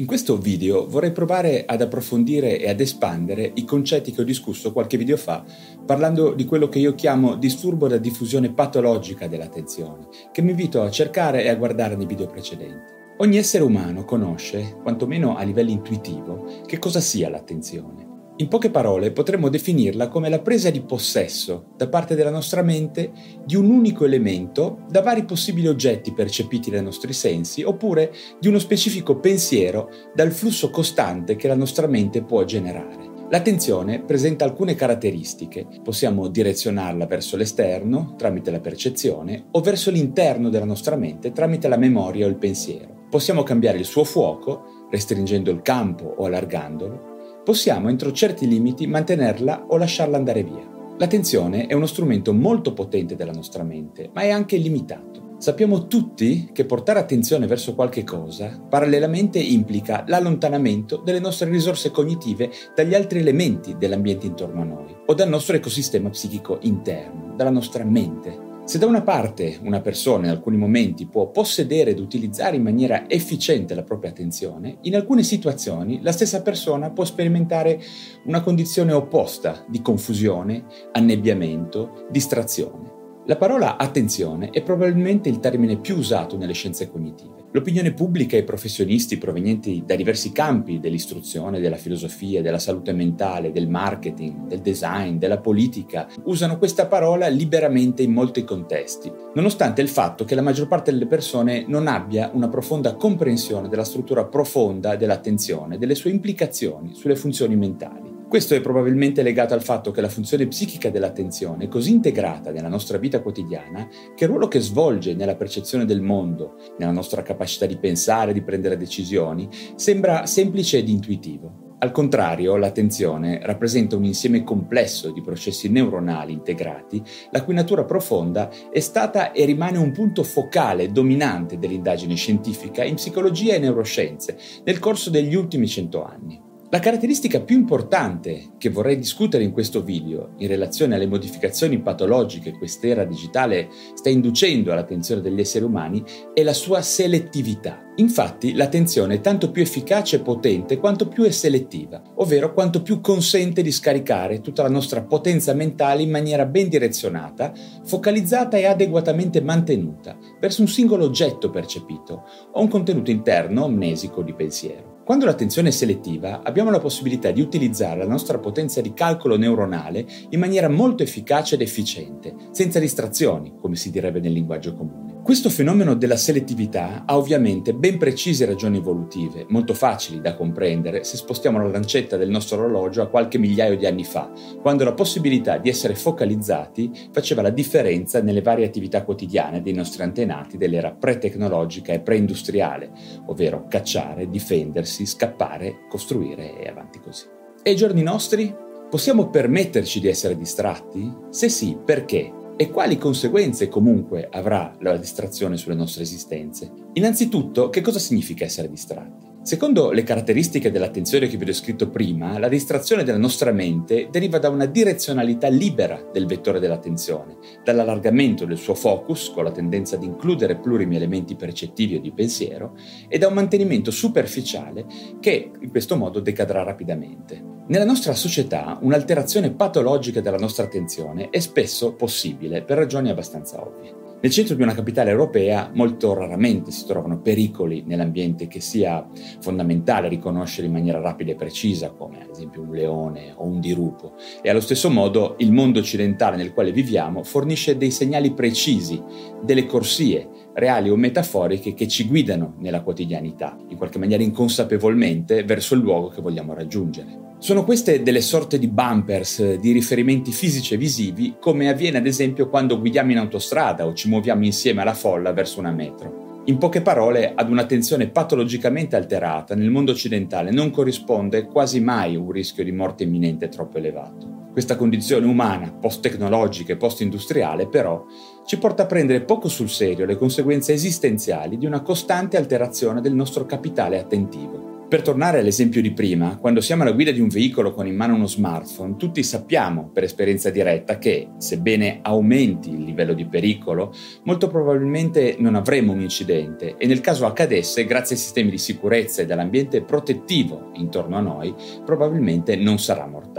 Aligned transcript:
In 0.00 0.06
questo 0.06 0.38
video 0.38 0.86
vorrei 0.86 1.10
provare 1.10 1.64
ad 1.66 1.82
approfondire 1.82 2.60
e 2.60 2.68
ad 2.68 2.78
espandere 2.78 3.50
i 3.54 3.64
concetti 3.64 4.12
che 4.12 4.20
ho 4.20 4.24
discusso 4.24 4.72
qualche 4.72 4.96
video 4.96 5.16
fa, 5.16 5.44
parlando 5.84 6.34
di 6.34 6.44
quello 6.44 6.68
che 6.68 6.78
io 6.78 6.94
chiamo 6.94 7.34
disturbo 7.34 7.88
da 7.88 7.96
diffusione 7.96 8.52
patologica 8.52 9.26
dell'attenzione, 9.26 10.06
che 10.30 10.40
mi 10.40 10.50
invito 10.50 10.82
a 10.82 10.90
cercare 10.90 11.42
e 11.42 11.48
a 11.48 11.56
guardare 11.56 11.96
nei 11.96 12.06
video 12.06 12.28
precedenti. 12.28 12.92
Ogni 13.16 13.38
essere 13.38 13.64
umano 13.64 14.04
conosce, 14.04 14.76
quantomeno 14.80 15.36
a 15.36 15.42
livello 15.42 15.70
intuitivo, 15.70 16.62
che 16.64 16.78
cosa 16.78 17.00
sia 17.00 17.28
l'attenzione. 17.28 18.17
In 18.40 18.46
poche 18.46 18.70
parole 18.70 19.10
potremmo 19.10 19.48
definirla 19.48 20.06
come 20.06 20.28
la 20.28 20.38
presa 20.38 20.70
di 20.70 20.80
possesso 20.80 21.72
da 21.76 21.88
parte 21.88 22.14
della 22.14 22.30
nostra 22.30 22.62
mente 22.62 23.10
di 23.44 23.56
un 23.56 23.68
unico 23.68 24.04
elemento 24.04 24.84
da 24.88 25.02
vari 25.02 25.24
possibili 25.24 25.66
oggetti 25.66 26.12
percepiti 26.12 26.70
dai 26.70 26.84
nostri 26.84 27.12
sensi 27.12 27.64
oppure 27.64 28.12
di 28.38 28.46
uno 28.46 28.60
specifico 28.60 29.18
pensiero 29.18 29.90
dal 30.14 30.30
flusso 30.30 30.70
costante 30.70 31.34
che 31.34 31.48
la 31.48 31.56
nostra 31.56 31.88
mente 31.88 32.22
può 32.22 32.44
generare. 32.44 33.16
L'attenzione 33.28 34.04
presenta 34.04 34.44
alcune 34.44 34.76
caratteristiche. 34.76 35.66
Possiamo 35.82 36.28
direzionarla 36.28 37.06
verso 37.06 37.36
l'esterno 37.36 38.14
tramite 38.16 38.52
la 38.52 38.60
percezione 38.60 39.48
o 39.50 39.60
verso 39.60 39.90
l'interno 39.90 40.48
della 40.48 40.64
nostra 40.64 40.94
mente 40.94 41.32
tramite 41.32 41.66
la 41.66 41.76
memoria 41.76 42.24
o 42.24 42.28
il 42.28 42.36
pensiero. 42.36 43.06
Possiamo 43.10 43.42
cambiare 43.42 43.78
il 43.78 43.84
suo 43.84 44.04
fuoco, 44.04 44.86
restringendo 44.90 45.50
il 45.50 45.60
campo 45.60 46.04
o 46.04 46.24
allargandolo. 46.24 47.07
Possiamo, 47.48 47.88
entro 47.88 48.12
certi 48.12 48.46
limiti, 48.46 48.86
mantenerla 48.86 49.68
o 49.68 49.78
lasciarla 49.78 50.18
andare 50.18 50.42
via. 50.42 50.68
L'attenzione 50.98 51.64
è 51.64 51.72
uno 51.72 51.86
strumento 51.86 52.34
molto 52.34 52.74
potente 52.74 53.16
della 53.16 53.32
nostra 53.32 53.62
mente, 53.62 54.10
ma 54.12 54.20
è 54.20 54.28
anche 54.28 54.58
limitato. 54.58 55.36
Sappiamo 55.38 55.86
tutti 55.86 56.50
che 56.52 56.66
portare 56.66 56.98
attenzione 56.98 57.46
verso 57.46 57.74
qualche 57.74 58.04
cosa 58.04 58.60
parallelamente 58.68 59.38
implica 59.38 60.04
l'allontanamento 60.06 60.98
delle 60.98 61.20
nostre 61.20 61.48
risorse 61.48 61.90
cognitive 61.90 62.50
dagli 62.74 62.94
altri 62.94 63.20
elementi 63.20 63.78
dell'ambiente 63.78 64.26
intorno 64.26 64.60
a 64.60 64.64
noi 64.64 64.94
o 65.06 65.14
dal 65.14 65.30
nostro 65.30 65.56
ecosistema 65.56 66.10
psichico 66.10 66.58
interno, 66.60 67.32
dalla 67.34 67.48
nostra 67.48 67.82
mente. 67.82 68.47
Se 68.68 68.76
da 68.76 68.84
una 68.84 69.00
parte 69.00 69.58
una 69.62 69.80
persona 69.80 70.26
in 70.26 70.30
alcuni 70.30 70.58
momenti 70.58 71.06
può 71.06 71.30
possedere 71.30 71.92
ed 71.92 72.00
utilizzare 72.00 72.56
in 72.56 72.62
maniera 72.62 73.08
efficiente 73.08 73.74
la 73.74 73.82
propria 73.82 74.10
attenzione, 74.10 74.76
in 74.82 74.94
alcune 74.94 75.22
situazioni 75.22 76.02
la 76.02 76.12
stessa 76.12 76.42
persona 76.42 76.90
può 76.90 77.06
sperimentare 77.06 77.80
una 78.26 78.42
condizione 78.42 78.92
opposta 78.92 79.64
di 79.66 79.80
confusione, 79.80 80.66
annebbiamento, 80.92 82.08
distrazione. 82.10 82.97
La 83.28 83.36
parola 83.36 83.76
attenzione 83.76 84.48
è 84.48 84.62
probabilmente 84.62 85.28
il 85.28 85.38
termine 85.38 85.76
più 85.76 85.98
usato 85.98 86.38
nelle 86.38 86.54
scienze 86.54 86.90
cognitive. 86.90 87.44
L'opinione 87.52 87.92
pubblica 87.92 88.36
e 88.36 88.40
i 88.40 88.44
professionisti 88.44 89.18
provenienti 89.18 89.82
da 89.84 89.96
diversi 89.96 90.32
campi 90.32 90.80
dell'istruzione, 90.80 91.60
della 91.60 91.76
filosofia, 91.76 92.40
della 92.40 92.58
salute 92.58 92.94
mentale, 92.94 93.52
del 93.52 93.68
marketing, 93.68 94.46
del 94.46 94.60
design, 94.60 95.18
della 95.18 95.40
politica, 95.40 96.08
usano 96.24 96.56
questa 96.56 96.86
parola 96.86 97.28
liberamente 97.28 98.02
in 98.02 98.14
molti 98.14 98.44
contesti, 98.44 99.12
nonostante 99.34 99.82
il 99.82 99.88
fatto 99.88 100.24
che 100.24 100.34
la 100.34 100.40
maggior 100.40 100.66
parte 100.66 100.90
delle 100.90 101.06
persone 101.06 101.66
non 101.68 101.86
abbia 101.86 102.30
una 102.32 102.48
profonda 102.48 102.94
comprensione 102.94 103.68
della 103.68 103.84
struttura 103.84 104.24
profonda 104.24 104.96
dell'attenzione, 104.96 105.76
delle 105.76 105.94
sue 105.94 106.12
implicazioni 106.12 106.94
sulle 106.94 107.14
funzioni 107.14 107.56
mentali. 107.56 108.07
Questo 108.28 108.54
è 108.54 108.60
probabilmente 108.60 109.22
legato 109.22 109.54
al 109.54 109.62
fatto 109.62 109.90
che 109.90 110.02
la 110.02 110.10
funzione 110.10 110.46
psichica 110.46 110.90
dell'attenzione 110.90 111.64
è 111.64 111.68
così 111.68 111.92
integrata 111.92 112.50
nella 112.50 112.68
nostra 112.68 112.98
vita 112.98 113.22
quotidiana 113.22 113.88
che 114.14 114.24
il 114.24 114.28
ruolo 114.28 114.48
che 114.48 114.60
svolge 114.60 115.14
nella 115.14 115.34
percezione 115.34 115.86
del 115.86 116.02
mondo, 116.02 116.56
nella 116.76 116.92
nostra 116.92 117.22
capacità 117.22 117.64
di 117.64 117.78
pensare, 117.78 118.34
di 118.34 118.42
prendere 118.42 118.76
decisioni, 118.76 119.48
sembra 119.76 120.26
semplice 120.26 120.76
ed 120.76 120.90
intuitivo. 120.90 121.76
Al 121.78 121.90
contrario, 121.90 122.56
l'attenzione 122.56 123.40
rappresenta 123.42 123.96
un 123.96 124.04
insieme 124.04 124.44
complesso 124.44 125.10
di 125.10 125.22
processi 125.22 125.70
neuronali 125.70 126.34
integrati, 126.34 127.02
la 127.30 127.42
cui 127.42 127.54
natura 127.54 127.84
profonda 127.84 128.50
è 128.70 128.80
stata 128.80 129.32
e 129.32 129.46
rimane 129.46 129.78
un 129.78 129.90
punto 129.90 130.22
focale 130.22 130.92
dominante 130.92 131.58
dell'indagine 131.58 132.14
scientifica 132.14 132.84
in 132.84 132.96
psicologia 132.96 133.54
e 133.54 133.58
neuroscienze 133.58 134.36
nel 134.64 134.78
corso 134.80 135.08
degli 135.08 135.34
ultimi 135.34 135.66
cento 135.66 136.04
anni. 136.04 136.44
La 136.70 136.80
caratteristica 136.80 137.40
più 137.40 137.56
importante 137.56 138.50
che 138.58 138.68
vorrei 138.68 138.98
discutere 138.98 139.42
in 139.42 139.52
questo 139.52 139.82
video 139.82 140.34
in 140.36 140.48
relazione 140.48 140.96
alle 140.96 141.06
modificazioni 141.06 141.80
patologiche 141.80 142.50
che 142.50 142.58
quest'era 142.58 143.06
digitale 143.06 143.70
sta 143.94 144.10
inducendo 144.10 144.70
all'attenzione 144.70 145.22
degli 145.22 145.40
esseri 145.40 145.64
umani 145.64 146.04
è 146.34 146.42
la 146.42 146.52
sua 146.52 146.82
selettività. 146.82 147.86
Infatti 147.96 148.52
l'attenzione 148.52 149.14
è 149.14 149.20
tanto 149.22 149.50
più 149.50 149.62
efficace 149.62 150.16
e 150.16 150.20
potente 150.20 150.76
quanto 150.76 151.08
più 151.08 151.24
è 151.24 151.30
selettiva, 151.30 152.02
ovvero 152.16 152.52
quanto 152.52 152.82
più 152.82 153.00
consente 153.00 153.62
di 153.62 153.72
scaricare 153.72 154.42
tutta 154.42 154.62
la 154.62 154.68
nostra 154.68 155.02
potenza 155.02 155.54
mentale 155.54 156.02
in 156.02 156.10
maniera 156.10 156.44
ben 156.44 156.68
direzionata, 156.68 157.50
focalizzata 157.82 158.58
e 158.58 158.66
adeguatamente 158.66 159.40
mantenuta 159.40 160.18
verso 160.38 160.60
un 160.60 160.68
singolo 160.68 161.06
oggetto 161.06 161.48
percepito 161.48 162.24
o 162.52 162.60
un 162.60 162.68
contenuto 162.68 163.10
interno 163.10 163.64
amnesico 163.64 164.22
di 164.22 164.34
pensiero. 164.34 164.97
Quando 165.08 165.24
l'attenzione 165.24 165.68
è 165.68 165.72
selettiva, 165.72 166.42
abbiamo 166.42 166.70
la 166.70 166.80
possibilità 166.80 167.30
di 167.30 167.40
utilizzare 167.40 168.00
la 168.00 168.06
nostra 168.06 168.38
potenza 168.38 168.82
di 168.82 168.92
calcolo 168.92 169.38
neuronale 169.38 170.04
in 170.28 170.38
maniera 170.38 170.68
molto 170.68 171.02
efficace 171.02 171.54
ed 171.54 171.62
efficiente, 171.62 172.34
senza 172.50 172.78
distrazioni, 172.78 173.54
come 173.58 173.74
si 173.74 173.90
direbbe 173.90 174.20
nel 174.20 174.32
linguaggio 174.32 174.74
comune. 174.74 175.07
Questo 175.28 175.50
fenomeno 175.50 175.94
della 175.94 176.16
selettività 176.16 177.02
ha 177.04 177.18
ovviamente 177.18 177.74
ben 177.74 177.98
precise 177.98 178.46
ragioni 178.46 178.78
evolutive, 178.78 179.44
molto 179.50 179.74
facili 179.74 180.22
da 180.22 180.34
comprendere 180.34 181.04
se 181.04 181.18
spostiamo 181.18 181.58
la 181.58 181.68
lancetta 181.68 182.16
del 182.16 182.30
nostro 182.30 182.56
orologio 182.56 183.02
a 183.02 183.08
qualche 183.08 183.36
migliaio 183.36 183.76
di 183.76 183.84
anni 183.84 184.04
fa, 184.04 184.32
quando 184.62 184.84
la 184.84 184.94
possibilità 184.94 185.58
di 185.58 185.68
essere 185.68 185.94
focalizzati 185.94 187.10
faceva 187.12 187.42
la 187.42 187.50
differenza 187.50 188.22
nelle 188.22 188.40
varie 188.40 188.64
attività 188.64 189.04
quotidiane 189.04 189.60
dei 189.60 189.74
nostri 189.74 190.02
antenati 190.02 190.56
dell'era 190.56 190.92
pre-tecnologica 190.92 191.92
e 191.92 192.00
pre-industriale, 192.00 192.90
ovvero 193.26 193.66
cacciare, 193.68 194.30
difendersi, 194.30 195.04
scappare, 195.04 195.80
costruire 195.90 196.58
e 196.58 196.68
avanti 196.70 197.00
così. 197.00 197.26
E 197.62 197.68
ai 197.68 197.76
giorni 197.76 198.02
nostri? 198.02 198.50
Possiamo 198.88 199.28
permetterci 199.28 200.00
di 200.00 200.08
essere 200.08 200.38
distratti? 200.38 201.14
Se 201.28 201.50
sì, 201.50 201.76
perché? 201.84 202.32
E 202.60 202.70
quali 202.70 202.98
conseguenze 202.98 203.68
comunque 203.68 204.28
avrà 204.28 204.74
la 204.80 204.96
distrazione 204.96 205.56
sulle 205.56 205.76
nostre 205.76 206.02
esistenze. 206.02 206.72
Innanzitutto, 206.94 207.70
che 207.70 207.80
cosa 207.80 208.00
significa 208.00 208.44
essere 208.44 208.68
distratti? 208.68 209.27
Secondo 209.42 209.92
le 209.92 210.02
caratteristiche 210.02 210.70
dell'attenzione 210.70 211.26
che 211.26 211.36
vi 211.36 211.44
ho 211.44 211.46
descritto 211.46 211.88
prima, 211.88 212.38
la 212.38 212.48
distrazione 212.48 213.02
della 213.02 213.16
nostra 213.16 213.50
mente 213.50 214.08
deriva 214.10 214.38
da 214.38 214.50
una 214.50 214.66
direzionalità 214.66 215.48
libera 215.48 216.06
del 216.12 216.26
vettore 216.26 216.60
dell'attenzione, 216.60 217.38
dall'allargamento 217.64 218.44
del 218.44 218.58
suo 218.58 218.74
focus, 218.74 219.30
con 219.32 219.44
la 219.44 219.50
tendenza 219.50 219.96
ad 219.96 220.02
includere 220.02 220.58
plurimi 220.58 220.96
elementi 220.96 221.34
percettivi 221.34 221.94
o 221.94 222.00
di 222.00 222.12
pensiero, 222.12 222.76
e 223.08 223.16
da 223.16 223.28
un 223.28 223.34
mantenimento 223.34 223.90
superficiale 223.90 224.84
che 225.18 225.50
in 225.58 225.70
questo 225.70 225.96
modo 225.96 226.20
decadrà 226.20 226.62
rapidamente. 226.62 227.42
Nella 227.68 227.84
nostra 227.84 228.14
società 228.14 228.78
un'alterazione 228.82 229.52
patologica 229.52 230.20
della 230.20 230.36
nostra 230.36 230.64
attenzione 230.64 231.30
è 231.30 231.38
spesso 231.38 231.94
possibile 231.94 232.62
per 232.62 232.76
ragioni 232.76 233.08
abbastanza 233.08 233.62
ovvie. 233.64 234.07
Nel 234.20 234.32
centro 234.32 234.56
di 234.56 234.62
una 234.62 234.74
capitale 234.74 235.10
europea 235.10 235.70
molto 235.72 236.12
raramente 236.12 236.72
si 236.72 236.84
trovano 236.86 237.20
pericoli 237.20 237.84
nell'ambiente 237.86 238.48
che 238.48 238.58
sia 238.58 239.06
fondamentale 239.40 240.08
riconoscere 240.08 240.66
in 240.66 240.72
maniera 240.72 241.00
rapida 241.00 241.30
e 241.30 241.36
precisa, 241.36 241.90
come 241.90 242.22
ad 242.24 242.30
esempio 242.30 242.62
un 242.62 242.72
leone 242.72 243.32
o 243.36 243.46
un 243.46 243.60
dirupo, 243.60 244.14
e 244.42 244.50
allo 244.50 244.60
stesso 244.60 244.90
modo 244.90 245.36
il 245.38 245.52
mondo 245.52 245.78
occidentale 245.78 246.36
nel 246.36 246.52
quale 246.52 246.72
viviamo 246.72 247.22
fornisce 247.22 247.76
dei 247.76 247.92
segnali 247.92 248.32
precisi, 248.32 249.00
delle 249.40 249.66
corsie, 249.66 250.28
reali 250.58 250.90
o 250.90 250.96
metaforiche 250.96 251.74
che 251.74 251.88
ci 251.88 252.06
guidano 252.06 252.54
nella 252.58 252.82
quotidianità, 252.82 253.56
in 253.68 253.76
qualche 253.76 253.98
maniera 253.98 254.22
inconsapevolmente, 254.22 255.44
verso 255.44 255.74
il 255.74 255.80
luogo 255.80 256.08
che 256.08 256.20
vogliamo 256.20 256.54
raggiungere. 256.54 257.26
Sono 257.38 257.64
queste 257.64 258.02
delle 258.02 258.20
sorte 258.20 258.58
di 258.58 258.66
bumpers, 258.66 259.54
di 259.54 259.70
riferimenti 259.70 260.32
fisici 260.32 260.74
e 260.74 260.76
visivi, 260.76 261.36
come 261.38 261.68
avviene 261.68 261.98
ad 261.98 262.06
esempio 262.06 262.48
quando 262.48 262.80
guidiamo 262.80 263.12
in 263.12 263.18
autostrada 263.18 263.86
o 263.86 263.94
ci 263.94 264.08
muoviamo 264.08 264.44
insieme 264.44 264.82
alla 264.82 264.94
folla 264.94 265.32
verso 265.32 265.60
una 265.60 265.70
metro. 265.70 266.42
In 266.46 266.58
poche 266.58 266.80
parole, 266.80 267.34
ad 267.34 267.50
un'attenzione 267.50 268.08
patologicamente 268.08 268.96
alterata 268.96 269.54
nel 269.54 269.70
mondo 269.70 269.92
occidentale 269.92 270.50
non 270.50 270.70
corrisponde 270.70 271.44
quasi 271.44 271.78
mai 271.78 272.16
un 272.16 272.30
rischio 272.30 272.64
di 272.64 272.72
morte 272.72 273.04
imminente 273.04 273.48
troppo 273.48 273.76
elevato. 273.76 274.46
Questa 274.50 274.74
condizione 274.74 275.26
umana, 275.26 275.70
post-tecnologica 275.70 276.72
e 276.72 276.76
post-industriale, 276.76 277.68
però, 277.68 278.04
ci 278.48 278.56
porta 278.56 278.84
a 278.84 278.86
prendere 278.86 279.20
poco 279.20 279.46
sul 279.46 279.68
serio 279.68 280.06
le 280.06 280.16
conseguenze 280.16 280.72
esistenziali 280.72 281.58
di 281.58 281.66
una 281.66 281.82
costante 281.82 282.38
alterazione 282.38 283.02
del 283.02 283.12
nostro 283.12 283.44
capitale 283.44 283.98
attentivo. 283.98 284.86
Per 284.88 285.02
tornare 285.02 285.40
all'esempio 285.40 285.82
di 285.82 285.92
prima, 285.92 286.38
quando 286.38 286.62
siamo 286.62 286.82
alla 286.82 286.92
guida 286.92 287.10
di 287.10 287.20
un 287.20 287.28
veicolo 287.28 287.74
con 287.74 287.86
in 287.86 287.94
mano 287.94 288.14
uno 288.14 288.26
smartphone, 288.26 288.96
tutti 288.96 289.22
sappiamo 289.22 289.90
per 289.92 290.04
esperienza 290.04 290.48
diretta 290.48 290.96
che, 290.96 291.32
sebbene 291.36 291.98
aumenti 292.00 292.70
il 292.70 292.84
livello 292.84 293.12
di 293.12 293.26
pericolo, 293.26 293.92
molto 294.22 294.48
probabilmente 294.48 295.36
non 295.38 295.54
avremo 295.54 295.92
un 295.92 296.00
incidente 296.00 296.76
e 296.78 296.86
nel 296.86 297.02
caso 297.02 297.26
accadesse, 297.26 297.84
grazie 297.84 298.16
ai 298.16 298.22
sistemi 298.22 298.48
di 298.48 298.56
sicurezza 298.56 299.20
e 299.20 299.26
dall'ambiente 299.26 299.82
protettivo 299.82 300.70
intorno 300.76 301.18
a 301.18 301.20
noi, 301.20 301.54
probabilmente 301.84 302.56
non 302.56 302.78
sarà 302.78 303.06
mortale. 303.06 303.37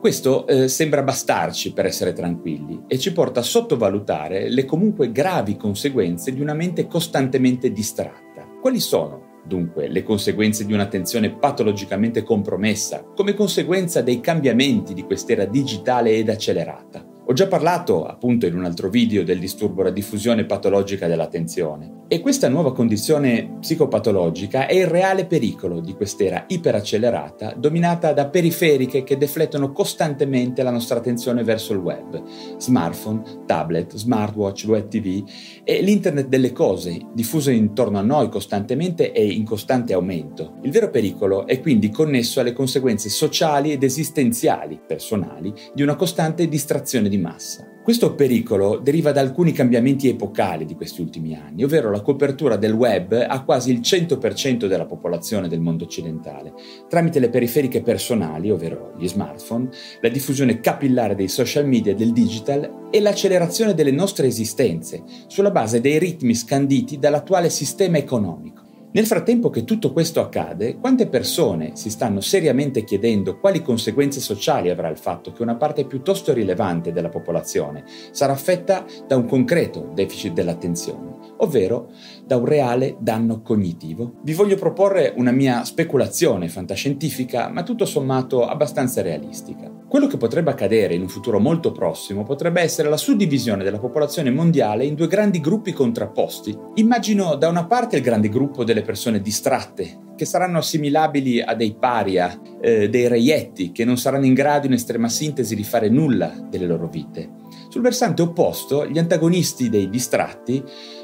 Questo 0.00 0.46
eh, 0.46 0.66
sembra 0.68 1.02
bastarci 1.02 1.74
per 1.74 1.84
essere 1.84 2.14
tranquilli 2.14 2.84
e 2.86 2.98
ci 2.98 3.12
porta 3.12 3.40
a 3.40 3.42
sottovalutare 3.42 4.48
le 4.48 4.64
comunque 4.64 5.12
gravi 5.12 5.58
conseguenze 5.58 6.32
di 6.32 6.40
una 6.40 6.54
mente 6.54 6.86
costantemente 6.86 7.70
distratta. 7.70 8.48
Quali 8.62 8.80
sono 8.80 9.28
Dunque, 9.42 9.88
le 9.88 10.02
conseguenze 10.02 10.64
di 10.64 10.72
un'attenzione 10.72 11.32
patologicamente 11.32 12.22
compromessa, 12.22 13.04
come 13.16 13.34
conseguenza 13.34 14.02
dei 14.02 14.20
cambiamenti 14.20 14.94
di 14.94 15.02
quest'era 15.02 15.44
digitale 15.44 16.12
ed 16.12 16.28
accelerata. 16.28 17.09
Ho 17.30 17.32
già 17.32 17.46
parlato, 17.46 18.06
appunto, 18.06 18.46
in 18.46 18.56
un 18.56 18.64
altro 18.64 18.88
video 18.88 19.22
del 19.22 19.38
disturbo 19.38 19.84
da 19.84 19.90
diffusione 19.90 20.46
patologica 20.46 21.06
dell'attenzione. 21.06 21.98
E 22.08 22.18
questa 22.18 22.48
nuova 22.48 22.72
condizione 22.72 23.58
psicopatologica 23.60 24.66
è 24.66 24.74
il 24.74 24.88
reale 24.88 25.26
pericolo 25.26 25.78
di 25.78 25.94
quest'era 25.94 26.42
iperaccelerata 26.48 27.54
dominata 27.56 28.12
da 28.12 28.26
periferiche 28.26 29.04
che 29.04 29.16
deflettono 29.16 29.70
costantemente 29.70 30.64
la 30.64 30.72
nostra 30.72 30.98
attenzione 30.98 31.44
verso 31.44 31.72
il 31.72 31.78
web, 31.78 32.20
smartphone, 32.58 33.22
tablet, 33.46 33.94
smartwatch, 33.94 34.64
web 34.66 34.88
tv 34.88 35.22
e 35.62 35.82
l'internet 35.82 36.26
delle 36.26 36.50
cose 36.50 36.98
diffuso 37.14 37.50
intorno 37.50 37.98
a 37.98 38.02
noi 38.02 38.28
costantemente 38.28 39.12
e 39.12 39.24
in 39.24 39.44
costante 39.44 39.92
aumento. 39.92 40.54
Il 40.62 40.72
vero 40.72 40.90
pericolo 40.90 41.46
è 41.46 41.60
quindi 41.60 41.90
connesso 41.90 42.40
alle 42.40 42.52
conseguenze 42.52 43.08
sociali 43.08 43.70
ed 43.70 43.84
esistenziali, 43.84 44.80
personali, 44.84 45.54
di 45.72 45.82
una 45.82 45.94
costante 45.94 46.48
distrazione 46.48 47.08
di 47.08 47.18
massa. 47.20 47.70
Questo 47.82 48.14
pericolo 48.14 48.78
deriva 48.78 49.10
da 49.10 49.20
alcuni 49.20 49.52
cambiamenti 49.52 50.08
epocali 50.08 50.66
di 50.66 50.74
questi 50.74 51.00
ultimi 51.00 51.34
anni, 51.34 51.64
ovvero 51.64 51.90
la 51.90 52.02
copertura 52.02 52.56
del 52.56 52.74
web 52.74 53.12
a 53.26 53.42
quasi 53.42 53.72
il 53.72 53.80
100% 53.80 54.66
della 54.66 54.84
popolazione 54.84 55.48
del 55.48 55.60
mondo 55.60 55.84
occidentale, 55.84 56.52
tramite 56.88 57.18
le 57.18 57.30
periferiche 57.30 57.82
personali, 57.82 58.50
ovvero 58.50 58.92
gli 58.98 59.08
smartphone, 59.08 59.70
la 60.02 60.08
diffusione 60.08 60.60
capillare 60.60 61.14
dei 61.14 61.28
social 61.28 61.66
media 61.66 61.92
e 61.92 61.96
del 61.96 62.12
digital 62.12 62.88
e 62.90 63.00
l'accelerazione 63.00 63.74
delle 63.74 63.92
nostre 63.92 64.26
esistenze, 64.26 65.02
sulla 65.26 65.50
base 65.50 65.80
dei 65.80 65.98
ritmi 65.98 66.34
scanditi 66.34 66.98
dall'attuale 66.98 67.48
sistema 67.48 67.96
economico. 67.96 68.69
Nel 68.92 69.06
frattempo 69.06 69.50
che 69.50 69.62
tutto 69.62 69.92
questo 69.92 70.20
accade, 70.20 70.76
quante 70.78 71.06
persone 71.06 71.76
si 71.76 71.90
stanno 71.90 72.20
seriamente 72.20 72.82
chiedendo 72.82 73.38
quali 73.38 73.62
conseguenze 73.62 74.18
sociali 74.18 74.68
avrà 74.68 74.88
il 74.88 74.98
fatto 74.98 75.30
che 75.30 75.42
una 75.42 75.54
parte 75.54 75.86
piuttosto 75.86 76.32
rilevante 76.32 76.90
della 76.90 77.08
popolazione 77.08 77.84
sarà 78.10 78.32
affetta 78.32 78.84
da 79.06 79.14
un 79.14 79.26
concreto 79.26 79.92
deficit 79.94 80.32
dell'attenzione, 80.32 81.14
ovvero 81.36 81.92
da 82.26 82.36
un 82.36 82.46
reale 82.46 82.96
danno 82.98 83.42
cognitivo? 83.42 84.14
Vi 84.24 84.34
voglio 84.34 84.56
proporre 84.56 85.12
una 85.16 85.30
mia 85.30 85.62
speculazione 85.62 86.48
fantascientifica, 86.48 87.48
ma 87.48 87.62
tutto 87.62 87.84
sommato 87.84 88.44
abbastanza 88.44 89.02
realistica. 89.02 89.79
Quello 89.90 90.06
che 90.06 90.18
potrebbe 90.18 90.52
accadere 90.52 90.94
in 90.94 91.00
un 91.00 91.08
futuro 91.08 91.40
molto 91.40 91.72
prossimo 91.72 92.22
potrebbe 92.22 92.60
essere 92.60 92.88
la 92.88 92.96
suddivisione 92.96 93.64
della 93.64 93.80
popolazione 93.80 94.30
mondiale 94.30 94.84
in 94.84 94.94
due 94.94 95.08
grandi 95.08 95.40
gruppi 95.40 95.72
contrapposti. 95.72 96.56
Immagino 96.74 97.34
da 97.34 97.48
una 97.48 97.66
parte 97.66 97.96
il 97.96 98.02
grande 98.02 98.28
gruppo 98.28 98.62
delle 98.62 98.82
persone 98.82 99.20
distratte, 99.20 100.12
che 100.14 100.24
saranno 100.26 100.58
assimilabili 100.58 101.42
a 101.42 101.56
dei 101.56 101.74
paria, 101.74 102.40
eh, 102.60 102.88
dei 102.88 103.08
reietti, 103.08 103.72
che 103.72 103.84
non 103.84 103.98
saranno 103.98 104.26
in 104.26 104.34
grado 104.34 104.68
in 104.68 104.74
estrema 104.74 105.08
sintesi 105.08 105.56
di 105.56 105.64
fare 105.64 105.88
nulla 105.88 106.36
delle 106.48 106.66
loro 106.66 106.86
vite. 106.86 107.28
Sul 107.68 107.82
versante 107.82 108.22
opposto, 108.22 108.86
gli 108.86 108.98
antagonisti 108.98 109.68
dei 109.68 109.90
distratti 109.90 110.62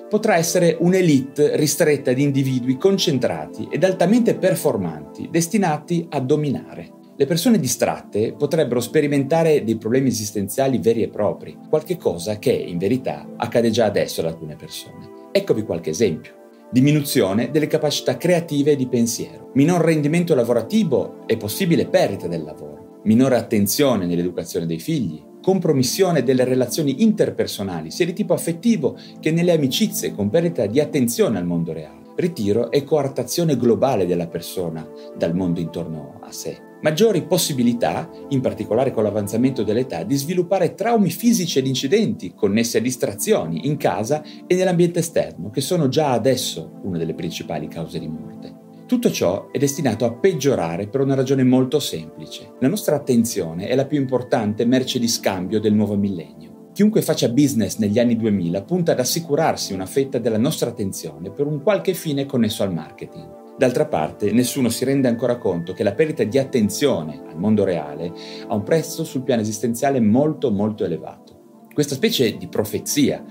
potrà 0.08 0.36
essere 0.36 0.76
un'elite 0.78 1.56
ristretta 1.56 2.12
di 2.12 2.22
individui 2.22 2.76
concentrati 2.76 3.66
ed 3.68 3.82
altamente 3.82 4.36
performanti, 4.36 5.26
destinati 5.28 6.06
a 6.08 6.20
dominare. 6.20 7.04
Le 7.18 7.24
persone 7.24 7.58
distratte 7.58 8.34
potrebbero 8.34 8.78
sperimentare 8.78 9.64
dei 9.64 9.78
problemi 9.78 10.08
esistenziali 10.08 10.76
veri 10.76 11.02
e 11.02 11.08
propri, 11.08 11.56
qualche 11.70 11.96
cosa 11.96 12.38
che 12.38 12.52
in 12.52 12.76
verità 12.76 13.26
accade 13.36 13.70
già 13.70 13.86
adesso 13.86 14.20
ad 14.20 14.26
alcune 14.26 14.54
persone. 14.54 15.30
Eccovi 15.32 15.62
qualche 15.62 15.88
esempio. 15.88 16.34
Diminuzione 16.70 17.50
delle 17.50 17.68
capacità 17.68 18.18
creative 18.18 18.72
e 18.72 18.76
di 18.76 18.86
pensiero, 18.86 19.50
minor 19.54 19.80
rendimento 19.80 20.34
lavorativo 20.34 21.26
e 21.26 21.38
possibile 21.38 21.86
perdita 21.86 22.28
del 22.28 22.42
lavoro, 22.42 23.00
minore 23.04 23.36
attenzione 23.36 24.04
nell'educazione 24.04 24.66
dei 24.66 24.78
figli, 24.78 25.22
compromissione 25.40 26.22
delle 26.22 26.44
relazioni 26.44 27.02
interpersonali, 27.02 27.90
sia 27.90 28.04
di 28.04 28.12
tipo 28.12 28.34
affettivo 28.34 28.94
che 29.20 29.30
nelle 29.30 29.52
amicizie, 29.52 30.14
con 30.14 30.28
perdita 30.28 30.66
di 30.66 30.80
attenzione 30.80 31.38
al 31.38 31.46
mondo 31.46 31.72
reale, 31.72 32.12
ritiro 32.16 32.70
e 32.70 32.84
coartazione 32.84 33.56
globale 33.56 34.04
della 34.04 34.26
persona 34.26 34.86
dal 35.16 35.34
mondo 35.34 35.60
intorno 35.60 36.20
a 36.20 36.30
sé 36.30 36.66
maggiori 36.86 37.26
possibilità, 37.26 38.08
in 38.28 38.40
particolare 38.40 38.92
con 38.92 39.02
l'avanzamento 39.02 39.64
dell'età, 39.64 40.04
di 40.04 40.14
sviluppare 40.14 40.74
traumi 40.74 41.10
fisici 41.10 41.58
ed 41.58 41.66
incidenti 41.66 42.32
connessi 42.32 42.76
a 42.76 42.80
distrazioni 42.80 43.66
in 43.66 43.76
casa 43.76 44.22
e 44.46 44.54
nell'ambiente 44.54 45.00
esterno, 45.00 45.50
che 45.50 45.60
sono 45.60 45.88
già 45.88 46.12
adesso 46.12 46.78
una 46.84 46.96
delle 46.96 47.14
principali 47.14 47.66
cause 47.66 47.98
di 47.98 48.06
morte. 48.06 48.54
Tutto 48.86 49.10
ciò 49.10 49.50
è 49.50 49.58
destinato 49.58 50.04
a 50.04 50.12
peggiorare 50.12 50.86
per 50.86 51.00
una 51.00 51.16
ragione 51.16 51.42
molto 51.42 51.80
semplice. 51.80 52.52
La 52.60 52.68
nostra 52.68 52.94
attenzione 52.94 53.66
è 53.66 53.74
la 53.74 53.86
più 53.86 53.98
importante 53.98 54.64
merce 54.64 55.00
di 55.00 55.08
scambio 55.08 55.58
del 55.58 55.74
nuovo 55.74 55.96
millennio. 55.96 56.70
Chiunque 56.72 57.02
faccia 57.02 57.28
business 57.30 57.78
negli 57.78 57.98
anni 57.98 58.14
2000 58.16 58.62
punta 58.62 58.92
ad 58.92 59.00
assicurarsi 59.00 59.72
una 59.72 59.86
fetta 59.86 60.20
della 60.20 60.38
nostra 60.38 60.70
attenzione 60.70 61.32
per 61.32 61.48
un 61.48 61.60
qualche 61.62 61.94
fine 61.94 62.26
connesso 62.26 62.62
al 62.62 62.72
marketing. 62.72 63.45
D'altra 63.58 63.86
parte, 63.86 64.32
nessuno 64.32 64.68
si 64.68 64.84
rende 64.84 65.08
ancora 65.08 65.38
conto 65.38 65.72
che 65.72 65.82
la 65.82 65.94
perdita 65.94 66.24
di 66.24 66.36
attenzione 66.36 67.22
al 67.26 67.38
mondo 67.38 67.64
reale 67.64 68.12
ha 68.46 68.54
un 68.54 68.62
prezzo 68.62 69.02
sul 69.02 69.22
piano 69.22 69.40
esistenziale 69.40 69.98
molto 69.98 70.50
molto 70.50 70.84
elevato. 70.84 71.64
Questa 71.72 71.94
specie 71.94 72.36
di 72.36 72.48
profezia 72.48 73.24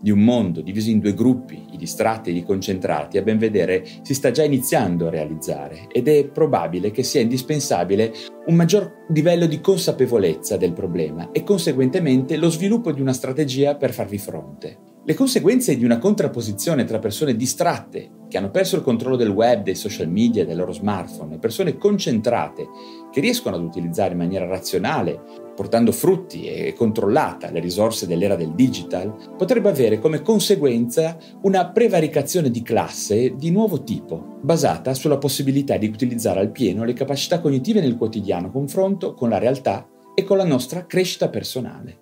di 0.00 0.12
un 0.12 0.20
mondo 0.20 0.60
diviso 0.60 0.90
in 0.90 1.00
due 1.00 1.14
gruppi, 1.14 1.66
i 1.72 1.76
distratti 1.76 2.30
e 2.30 2.34
i 2.34 2.44
concentrati, 2.44 3.18
a 3.18 3.22
ben 3.22 3.38
vedere 3.38 3.84
si 4.02 4.14
sta 4.14 4.30
già 4.30 4.44
iniziando 4.44 5.08
a 5.08 5.10
realizzare 5.10 5.88
ed 5.90 6.06
è 6.06 6.28
probabile 6.28 6.92
che 6.92 7.02
sia 7.02 7.20
indispensabile 7.20 8.12
un 8.46 8.54
maggior 8.54 9.06
livello 9.08 9.46
di 9.46 9.60
consapevolezza 9.60 10.56
del 10.56 10.72
problema 10.72 11.30
e 11.32 11.42
conseguentemente 11.42 12.36
lo 12.36 12.50
sviluppo 12.50 12.92
di 12.92 13.00
una 13.00 13.12
strategia 13.12 13.74
per 13.74 13.92
farvi 13.92 14.18
fronte. 14.18 14.90
Le 15.04 15.14
conseguenze 15.14 15.76
di 15.76 15.84
una 15.84 15.98
contrapposizione 15.98 16.84
tra 16.84 17.00
persone 17.00 17.34
distratte, 17.34 18.20
che 18.28 18.38
hanno 18.38 18.52
perso 18.52 18.76
il 18.76 18.82
controllo 18.82 19.16
del 19.16 19.30
web, 19.30 19.64
dei 19.64 19.74
social 19.74 20.08
media, 20.08 20.46
del 20.46 20.56
loro 20.56 20.70
smartphone, 20.70 21.34
e 21.34 21.38
persone 21.38 21.76
concentrate, 21.76 22.68
che 23.10 23.20
riescono 23.20 23.56
ad 23.56 23.64
utilizzare 23.64 24.12
in 24.12 24.18
maniera 24.18 24.46
razionale, 24.46 25.20
portando 25.56 25.90
frutti 25.90 26.46
e 26.46 26.72
controllata 26.74 27.50
le 27.50 27.58
risorse 27.58 28.06
dell'era 28.06 28.36
del 28.36 28.54
digital, 28.54 29.34
potrebbe 29.36 29.70
avere 29.70 29.98
come 29.98 30.22
conseguenza 30.22 31.18
una 31.42 31.68
prevaricazione 31.70 32.48
di 32.48 32.62
classe 32.62 33.34
di 33.34 33.50
nuovo 33.50 33.82
tipo, 33.82 34.38
basata 34.40 34.94
sulla 34.94 35.18
possibilità 35.18 35.78
di 35.78 35.88
utilizzare 35.88 36.38
al 36.38 36.52
pieno 36.52 36.84
le 36.84 36.92
capacità 36.92 37.40
cognitive 37.40 37.80
nel 37.80 37.96
quotidiano 37.96 38.52
confronto 38.52 39.14
con 39.14 39.30
la 39.30 39.38
realtà 39.38 39.84
e 40.14 40.22
con 40.22 40.36
la 40.36 40.44
nostra 40.44 40.86
crescita 40.86 41.28
personale. 41.28 42.01